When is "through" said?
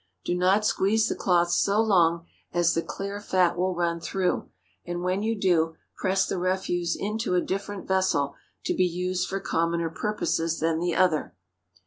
3.99-4.49